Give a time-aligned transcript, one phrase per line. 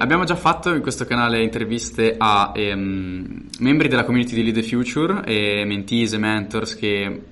[0.00, 4.62] Abbiamo già fatto in questo canale interviste a ehm, membri della community di Lead the
[4.62, 7.22] Future e mentees e mentors che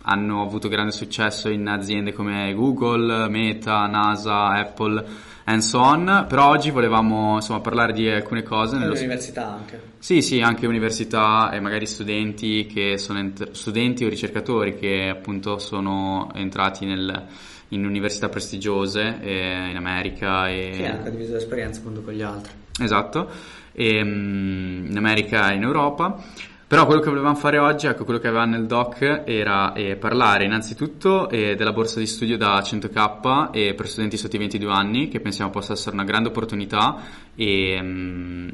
[0.00, 5.04] hanno avuto grande successo in aziende come Google, Meta, NASA, Apple
[5.46, 8.76] and so on, però oggi volevamo insomma parlare di alcune cose.
[8.76, 9.80] Nell'università anche.
[9.98, 15.58] Sì, sì, anche università e magari studenti che sono ent- studenti o ricercatori che appunto
[15.58, 17.26] sono entrati nel
[17.70, 20.70] in università prestigiose eh, in America e...
[20.76, 22.52] Che hanno condiviso l'esperienza appunto con gli altri.
[22.78, 23.28] Esatto,
[23.72, 26.22] e, um, in America e in Europa.
[26.68, 30.46] Però quello che volevamo fare oggi, ecco, quello che aveva nel doc era eh, parlare
[30.46, 35.06] innanzitutto eh, della borsa di studio da 100k eh, per studenti sotto i 22 anni,
[35.06, 36.96] che pensiamo possa essere una grande opportunità
[37.36, 38.50] e mh,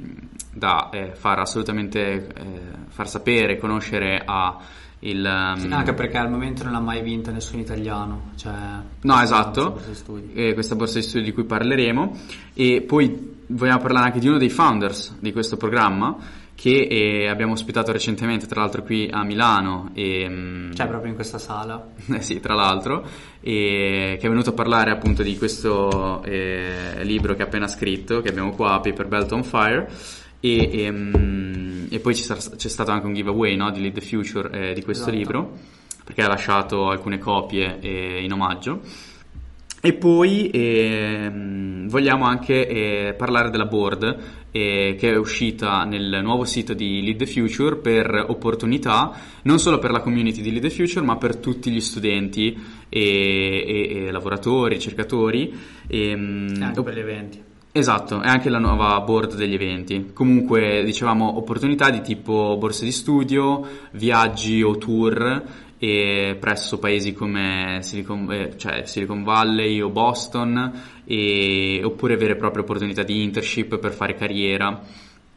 [0.53, 4.59] da eh, far assolutamente eh, far sapere, conoscere a
[5.05, 5.59] il, um...
[5.59, 8.33] sì, anche perché al momento non ha mai vinto nessun italiano.
[8.37, 8.53] Cioè,
[9.01, 9.71] no, esatto.
[9.71, 12.17] Borsa questa borsa di studio di cui parleremo.
[12.53, 16.17] E poi vogliamo parlare anche di uno dei founders di questo programma
[16.55, 19.91] che eh, abbiamo ospitato recentemente, tra l'altro qui a Milano.
[19.95, 21.89] E, mm, cioè proprio in questa sala.
[22.13, 23.05] eh sì, tra l'altro,
[23.41, 28.21] e, che è venuto a parlare appunto di questo eh, libro che ha appena scritto,
[28.21, 29.91] che abbiamo qua, Paper Belt on Fire.
[30.41, 34.01] E, e, mm, e poi c'è, c'è, stato anche un giveaway no, di Lead the
[34.01, 35.17] Future eh, di questo esatto.
[35.17, 35.59] libro,
[36.05, 38.81] perché ha lasciato alcune copie eh, in omaggio.
[39.85, 41.29] E poi eh,
[41.89, 44.17] vogliamo anche eh, parlare della board
[44.53, 49.81] eh, che è uscita nel nuovo sito di Lead the Future per opportunità, non solo
[49.81, 52.57] per la community di Lead the Future, ma per tutti gli studenti
[52.89, 53.01] e,
[53.67, 55.53] e, e lavoratori, ricercatori.
[55.89, 57.43] Ehm, e, anche per gli eventi.
[57.73, 60.11] Esatto, è anche la nuova board degli eventi.
[60.13, 67.81] Comunque, dicevamo, opportunità di tipo borse di studio, viaggi o tour e presso paesi come
[67.83, 73.79] Silicon, eh, cioè Silicon Valley o Boston, e, oppure vere e proprie opportunità di internship
[73.79, 74.81] per fare carriera.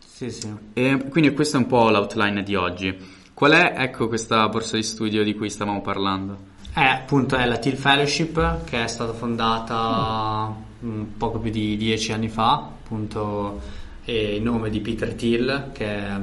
[0.05, 0.53] Sì, sì.
[0.73, 2.95] E quindi questa è un po' l'outline di oggi.
[3.33, 6.37] Qual è, ecco, questa borsa di studio di cui stavamo parlando?
[6.75, 10.63] Eh, appunto, è la Teal Fellowship che è stata fondata...
[10.85, 13.59] Mm poco più di dieci anni fa, appunto
[14.05, 16.21] in nome di Peter Thiel, che è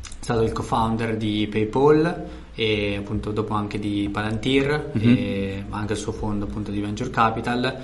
[0.00, 5.16] stato il co-founder di PayPal e appunto dopo anche di Palantir mm-hmm.
[5.16, 7.76] e anche il suo fondo appunto di Venture Capital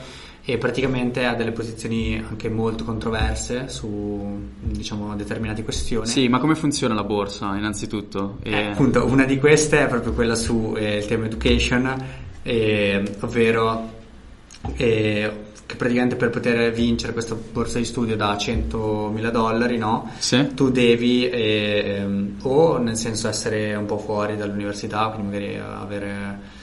[0.45, 6.09] e praticamente ha delle posizioni anche molto controverse su diciamo determinate questioni.
[6.09, 8.39] Sì, ma come funziona la borsa innanzitutto?
[8.43, 8.51] E...
[8.51, 12.05] Eh, appunto, una di queste è proprio quella sul eh, tema education,
[12.43, 13.94] eh, ovvero
[14.77, 15.33] eh,
[15.67, 20.11] che praticamente per poter vincere questa borsa di studio da 100.000 dollari, no?
[20.19, 20.55] Sì.
[20.55, 22.05] Tu devi eh,
[22.43, 26.63] o nel senso essere un po' fuori dall'università, quindi magari avere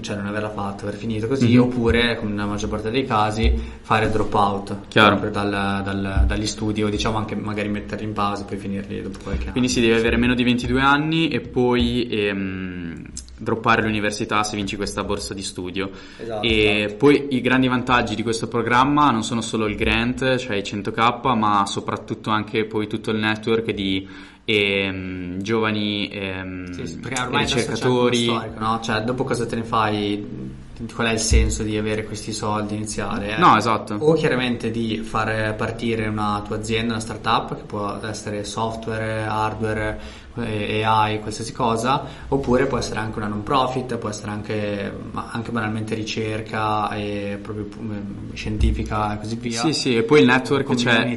[0.00, 1.60] cioè non averla fatta, aver finito così, mm-hmm.
[1.60, 6.88] oppure, come nella maggior parte dei casi, fare drop out dal, dal, dagli studi o
[6.88, 9.52] diciamo anche magari metterli in pausa e poi finirli dopo qualche anno.
[9.52, 13.02] Quindi si deve avere meno di 22 anni e poi ehm,
[13.38, 15.90] droppare l'università se vinci questa borsa di studio.
[16.16, 16.96] Esatto, e esatto.
[16.96, 21.36] poi i grandi vantaggi di questo programma non sono solo il grant, cioè i 100k,
[21.36, 24.08] ma soprattutto anche poi tutto il network di
[24.44, 28.24] ehm, giovani ehm, sì, sì, ricercatori.
[28.24, 28.80] Storico, no?
[28.80, 30.66] Cioè, dopo cosa te ne fai?
[30.92, 33.30] Qual è il senso di avere questi soldi iniziali?
[33.30, 33.38] Eh?
[33.38, 33.94] No, esatto.
[33.94, 40.26] O chiaramente di far partire una tua azienda, una startup, che può essere software, hardware,
[40.34, 45.94] AI, qualsiasi cosa, oppure può essere anche una non profit, può essere anche, anche banalmente
[45.94, 49.60] ricerca e proprio mm, scientifica e così via.
[49.60, 51.16] Sì, sì, e poi il network cioè,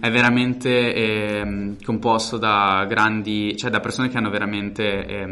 [0.00, 5.26] è veramente eh, composto da grandi, cioè da persone che hanno veramente eh,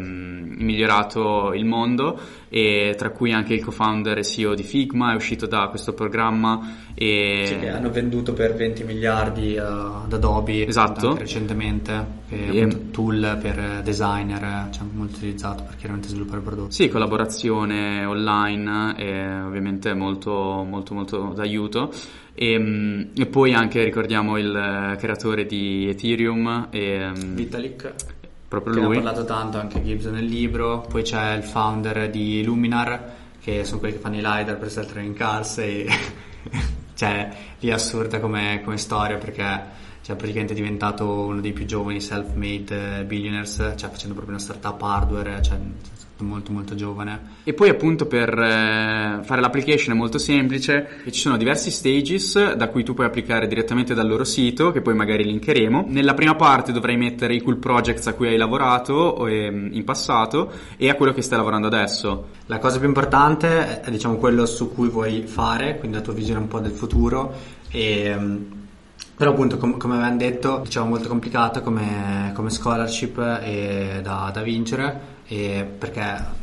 [0.63, 2.19] migliorato il mondo
[2.53, 6.89] e tra cui anche il co-founder e CEO di Figma è uscito da questo programma
[6.93, 7.43] e...
[7.45, 11.15] Sì, che hanno venduto per 20 miliardi uh, ad Adobe esatto.
[11.15, 16.73] recentemente, che è un tool per designer, cioè molto utilizzato per chiaramente sviluppare prodotti.
[16.73, 21.93] Sì, collaborazione online e ovviamente molto molto molto d'aiuto.
[22.33, 28.19] E, e, poi anche ricordiamo il creatore di Ethereum e, Vitalik
[28.51, 28.97] proprio lui.
[28.97, 33.79] ha parlato tanto anche Gibbs nel libro, poi c'è il founder di Luminar, che sono
[33.79, 35.87] quelli che fanno i LiDAR per self-driving cars e
[36.93, 41.65] cioè lì è assurda come, come storia perché cioè praticamente è diventato uno dei più
[41.65, 45.57] giovani self-made billionaires, cioè facendo proprio una startup hardware, cioè
[46.23, 47.39] molto molto giovane.
[47.43, 52.69] E poi appunto per eh, fare l'application è molto semplice, ci sono diversi stages da
[52.69, 55.85] cui tu puoi applicare direttamente dal loro sito, che poi magari linkeremo.
[55.87, 60.51] Nella prima parte dovrai mettere i cool projects a cui hai lavorato eh, in passato
[60.77, 62.27] e a quello che stai lavorando adesso.
[62.45, 66.39] La cosa più importante è diciamo quello su cui vuoi fare, quindi la tua visione
[66.39, 68.60] un po' del futuro e ehm,
[69.15, 74.41] Però appunto com- come avevamo detto diciamo molto complicato come, come scholarship e da, da
[74.41, 74.99] vincere
[75.77, 76.39] perché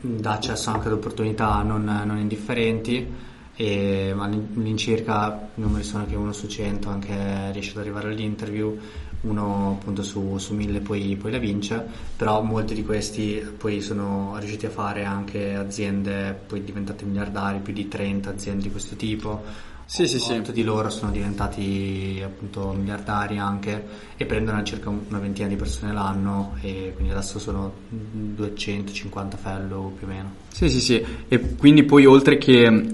[0.00, 6.32] dà accesso anche ad opportunità non, non indifferenti e all'incirca i numeri sono che uno
[6.32, 8.78] su 100 anche riesce ad arrivare all'interview
[9.22, 11.86] uno appunto su, su 1000 poi, poi, la vince
[12.16, 17.72] però molti di questi poi sono riusciti a fare anche aziende poi diventate miliardari più
[17.72, 19.42] di 30 aziende di questo tipo
[19.92, 20.40] sì, sì, sì.
[20.52, 23.84] di loro sono diventati appunto miliardari anche
[24.16, 30.06] e prendono circa una ventina di persone l'anno e quindi adesso sono 250 fellow più
[30.06, 30.34] o meno.
[30.48, 31.04] Sì, sì, sì.
[31.28, 32.86] E quindi poi oltre che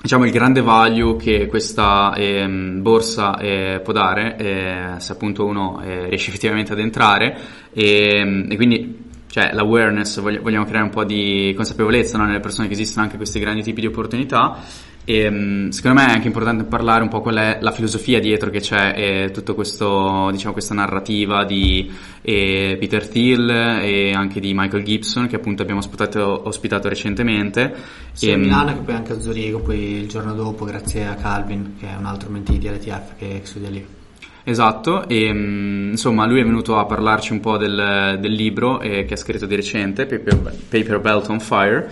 [0.00, 5.82] diciamo il grande value che questa eh, borsa eh, può dare eh, se appunto uno
[5.82, 7.36] eh, riesce effettivamente ad entrare
[7.72, 12.74] e, e quindi cioè l'awareness, vogliamo creare un po' di consapevolezza no, nelle persone che
[12.74, 14.58] esistono anche questi grandi tipi di opportunità
[15.04, 18.50] e, ehm, secondo me è anche importante parlare un po' qual è la filosofia dietro
[18.50, 21.90] che c'è e tutta diciamo, questa narrativa di
[22.22, 23.48] eh, Peter Thiel
[23.82, 27.74] e anche di Michael Gibson che appunto abbiamo ospitato, ospitato recentemente.
[28.12, 31.14] Sia a ehm, Milano che poi anche a Zurigo, poi il giorno dopo grazie a
[31.14, 33.98] Calvin che è un altro mentee di LTF che studia lì.
[34.42, 39.14] Esatto, e insomma lui è venuto a parlarci un po' del, del libro eh, che
[39.14, 41.90] ha scritto di recente, Paper, Paper Belt on Fire,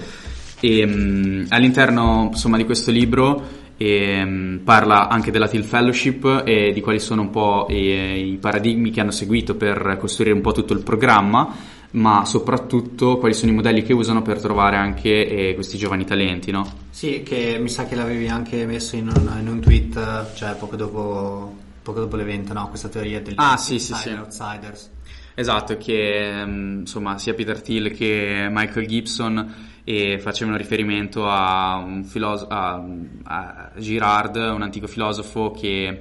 [0.61, 6.73] e, um, all'interno insomma, di questo libro e, um, parla anche della Till Fellowship e
[6.73, 10.53] di quali sono un po' i, i, paradigmi che hanno seguito per costruire un po'
[10.53, 11.55] tutto il programma,
[11.93, 16.51] ma soprattutto quali sono i modelli che usano per trovare anche eh, questi giovani talenti,
[16.51, 16.71] no?
[16.91, 20.77] Sì, che mi sa che l'avevi anche messo in un, in un tweet, cioè poco
[20.77, 22.69] dopo, poco dopo l'evento, no?
[22.69, 24.11] Questa teoria del ah, sì, sì, sì.
[24.11, 24.91] outsiders.
[25.39, 29.55] Esatto, che insomma sia Peter Thiel che Michael Gibson
[29.85, 32.85] e facevano riferimento a, un filoso- a,
[33.23, 36.01] a Girard, un antico filosofo che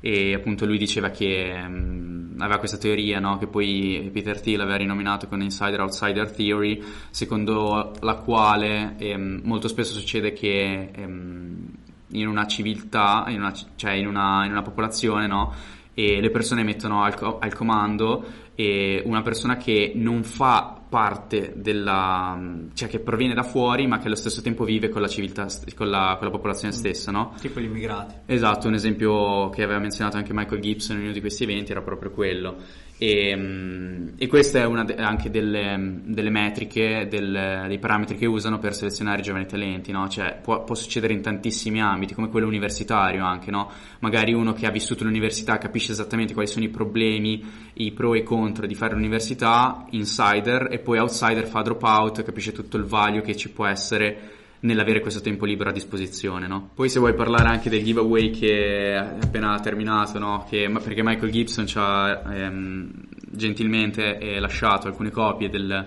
[0.00, 3.36] e appunto lui diceva che um, aveva questa teoria no?
[3.36, 9.92] che poi Peter Thiel aveva rinominato con Insider-Outsider Theory secondo la quale um, molto spesso
[9.92, 11.66] succede che um,
[12.12, 15.76] in una civiltà, in una, cioè in una, in una popolazione no?
[15.98, 18.24] E le persone mettono al, co- al comando
[18.54, 22.40] e una persona che non fa parte della
[22.72, 25.90] cioè che proviene da fuori ma che allo stesso tempo vive con la civiltà con
[25.90, 26.76] la, con la popolazione mm.
[26.76, 27.34] stessa no?
[27.40, 31.20] tipo gli immigrati esatto un esempio che aveva menzionato anche Michael Gibson in uno di
[31.20, 32.58] questi eventi era proprio quello
[32.98, 38.26] e, mm, e questa è una de- anche delle, delle metriche, del, dei parametri che
[38.26, 40.08] usano per selezionare i giovani talenti, no?
[40.08, 43.70] cioè, può, può, succedere in tantissimi ambiti, come quello universitario anche, no?
[44.00, 48.18] magari uno che ha vissuto l'università capisce esattamente quali sono i problemi, i pro e
[48.18, 53.22] i contro di fare l'università, insider, e poi outsider fa dropout, capisce tutto il value
[53.22, 56.70] che ci può essere nell'avere questo tempo libero a disposizione, no?
[56.74, 60.46] Poi se vuoi parlare anche del giveaway che è appena terminato, no?
[60.48, 62.90] Che, perché Michael Gibson ci ha ehm,
[63.30, 65.86] gentilmente eh, lasciato alcune copie del,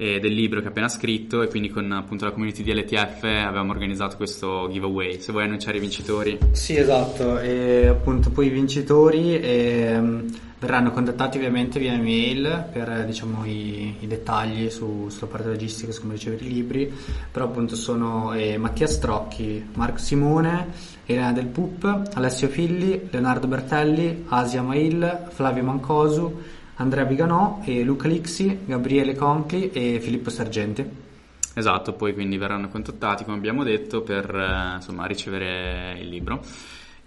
[0.00, 3.22] eh, del, libro che ha appena scritto e quindi con appunto la community di LTF
[3.22, 5.20] avevamo organizzato questo giveaway.
[5.20, 6.38] Se vuoi annunciare i vincitori.
[6.52, 9.38] Sì, esatto, e appunto poi i vincitori...
[9.38, 15.90] Ehm verranno contattati ovviamente via email per diciamo, i, i, dettagli su, sulla parte logistica,
[15.90, 16.92] su come ricevere i libri,
[17.32, 20.68] però appunto sono eh, Mattia Strocchi, Marco Simone,
[21.06, 26.40] Elena Del Pup, Alessio Filli, Leonardo Bertelli, Asia Mail, Flavio Mancosu,
[26.80, 30.82] Andrea Viganò, Luca Lixi, Gabriele Concli e Filippo Sergenti.
[31.52, 36.42] Esatto, poi quindi verranno contattati, come abbiamo detto, per eh, insomma, ricevere il libro.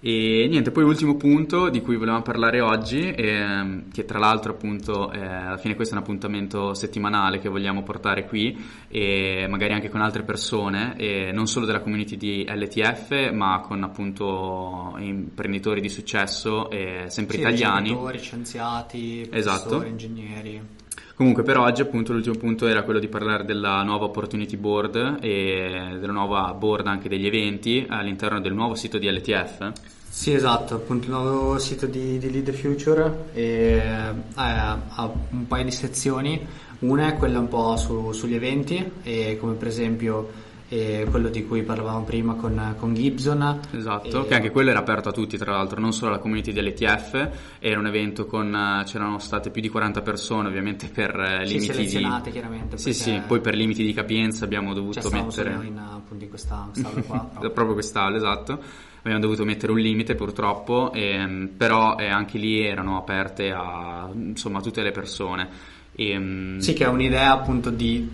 [0.05, 5.09] E niente, poi l'ultimo punto di cui volevamo parlare oggi, ehm, che tra l'altro appunto
[5.13, 8.53] eh, alla fine questo è un appuntamento settimanale che vogliamo portare qui
[8.89, 13.81] e magari anche con altre persone, e non solo della community di LTF, ma con
[13.81, 17.97] appunto imprenditori di successo, eh, sempre sì, italiani.
[18.19, 19.85] scienziati, esatto.
[19.85, 20.82] ingegneri.
[21.15, 25.97] Comunque per oggi appunto l'ultimo punto era quello di parlare della nuova Opportunity Board e
[25.99, 29.71] della nuova board anche degli eventi all'interno del nuovo sito di LTF.
[30.09, 35.47] Sì esatto, appunto il nuovo sito di, di Lead the Future e, eh, ha un
[35.47, 36.39] paio di sezioni,
[36.79, 38.91] una è quella un po' su, sugli eventi
[39.39, 40.31] come per esempio
[40.69, 43.59] e quello di cui parlavamo prima con, con Gibson.
[43.71, 44.27] Esatto, e...
[44.27, 47.29] che anche quello era aperto a tutti tra l'altro, non solo alla community dell'ETF,
[47.59, 51.73] era un evento con, c'erano state più di 40 persone ovviamente per eh, sì, limiti
[51.73, 52.31] selezionate di...
[52.31, 52.77] chiaramente.
[52.77, 55.59] Sì, sì, poi per limiti di capienza abbiamo dovuto cioè, mettere...
[55.63, 57.19] in, appunto in questa quest'aula qua.
[57.29, 57.51] proprio.
[57.51, 58.59] proprio quest'aula, esatto.
[58.99, 64.61] Abbiamo dovuto mettere un limite purtroppo, ehm, però eh, anche lì erano aperte a insomma
[64.61, 65.49] tutte le persone.
[65.93, 68.09] E, ehm, sì, che è un'idea appunto di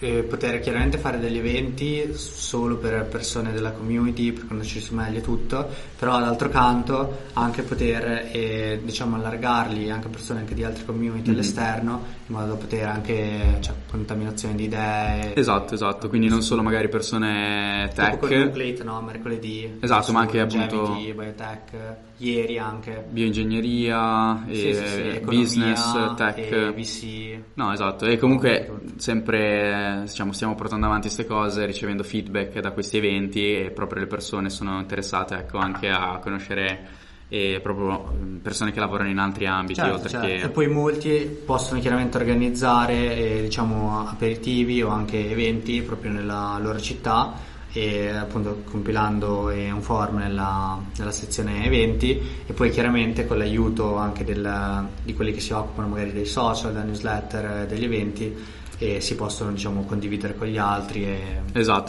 [0.00, 5.68] eh, poter chiaramente fare degli eventi solo per persone della community, per conoscersi meglio tutto,
[5.98, 11.28] però d'altro canto anche poter eh, diciamo allargarli anche a persone anche di altre community
[11.28, 11.32] mm-hmm.
[11.32, 15.34] all'esterno, in modo da poter anche cioè, contaminazione di idee.
[15.34, 18.20] Esatto, esatto, quindi non solo magari persone tech.
[18.20, 19.00] Tipo Nucleate, no?
[19.00, 19.78] Mercoledì.
[19.80, 23.04] Esatto, ma anche appunto biotech, ieri anche.
[23.08, 26.72] Bioingegneria, sì, sì, sì, business, tech.
[26.72, 27.38] VC.
[27.54, 32.96] No, esatto, e comunque sempre diciamo, stiamo portando avanti queste cose ricevendo feedback da questi
[32.96, 38.80] eventi e proprio le persone sono interessate ecco, anche a conoscere e proprio persone che
[38.80, 40.26] lavorano in altri ambiti certo, oltre certo.
[40.26, 40.36] che...
[40.36, 46.80] e poi molti possono chiaramente organizzare eh, diciamo aperitivi o anche eventi proprio nella loro
[46.80, 47.34] città
[47.70, 53.96] e appunto compilando eh, un form nella, nella, sezione eventi e poi chiaramente con l'aiuto
[53.96, 58.34] anche del, di quelli che si occupano magari dei social, della newsletter, degli eventi
[58.78, 61.04] e si possono diciamo, condividere con gli altri.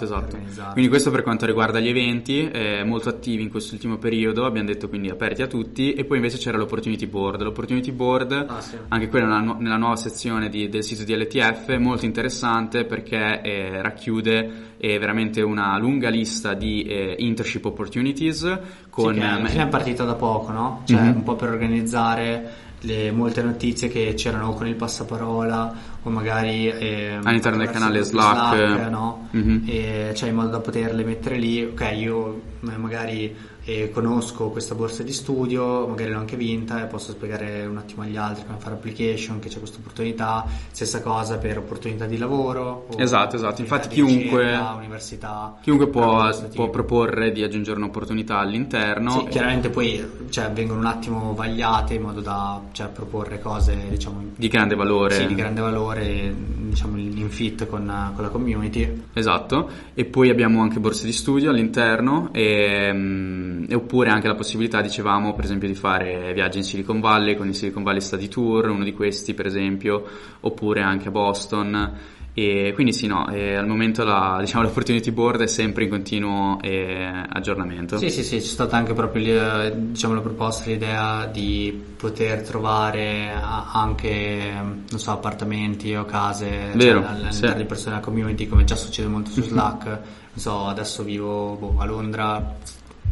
[0.03, 0.72] esatto, esatto.
[0.72, 4.89] Quindi questo per quanto riguarda gli eventi, eh, molto attivi in quest'ultimo periodo, abbiamo detto
[4.89, 7.41] quindi aperti a tutti e poi invece c'era l'opportunity board.
[7.43, 8.75] L'opportunity board, ah, sì.
[8.88, 13.81] anche quella nella, nella nuova sezione di, del sito di LTF, molto interessante perché eh,
[13.84, 19.13] racchiude eh, veramente una lunga lista di eh, internship opportunities con...
[19.13, 20.81] Sì, che è, è partita da poco, no?
[20.86, 21.15] Cioè mm-hmm.
[21.17, 27.19] un po' per organizzare le molte notizie che c'erano con il passaparola o magari eh,
[27.21, 29.29] all'interno del canale Slack, Slack no?
[29.36, 29.63] mm-hmm.
[29.65, 33.36] e, cioè in modo da poterle mettere lì ok io eh, magari
[33.70, 38.02] e conosco questa borsa di studio, magari l'ho anche vinta e posso spiegare un attimo
[38.02, 42.88] agli altri come fare application, che c'è questa opportunità, stessa cosa per opportunità di lavoro.
[42.98, 49.12] Esatto, esatto, infatti chiunque, ricerca, università, chiunque può, può, proporre di aggiungere un'opportunità all'interno.
[49.12, 54.32] Sì, chiaramente poi cioè, vengono un attimo vagliate in modo da cioè, proporre cose diciamo,
[54.36, 55.14] di grande valore.
[55.14, 56.34] Sì, di grande valore,
[56.70, 59.04] diciamo in fit con, con la community.
[59.14, 64.36] Esatto, e poi abbiamo anche borse di studio all'interno e mm, e oppure anche la
[64.36, 68.28] possibilità, dicevamo, per esempio di fare viaggi in Silicon Valley con il Silicon Valley Study
[68.28, 70.04] Tour, uno di questi per esempio,
[70.42, 71.98] oppure anche a Boston.
[72.39, 77.25] E quindi sì, no, al momento la, diciamo, l'opportunity board è sempre in continuo eh,
[77.28, 77.98] aggiornamento.
[77.98, 84.51] Sì, sì, sì, c'è stata anche proprio diciamo, la proposta, l'idea di poter trovare anche,
[84.54, 87.56] non so, appartamenti o case Vero, cioè, all'interno sì.
[87.56, 89.86] di persone della community, come già succede molto su Slack.
[89.86, 90.00] non
[90.36, 92.56] so, adesso vivo boh, a Londra,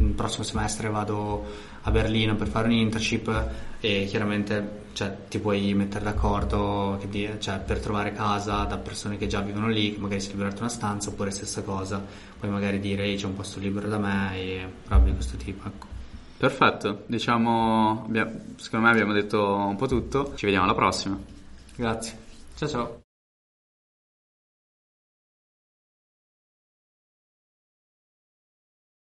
[0.00, 1.44] il prossimo semestre vado
[1.82, 3.50] a Berlino per fare un internship
[3.80, 9.28] e chiaramente cioè, ti puoi mettere d'accordo dire, cioè, per trovare casa da persone che
[9.28, 12.04] già vivono lì, che magari si liberano una stanza oppure stessa cosa,
[12.36, 15.68] puoi magari dire Ehi, c'è un posto libero da me e roba di questo tipo.
[15.68, 15.86] Ecco.
[16.36, 21.16] Perfetto, diciamo, abbiamo, secondo me abbiamo detto un po' tutto, ci vediamo alla prossima.
[21.76, 22.18] Grazie,
[22.56, 23.00] ciao ciao.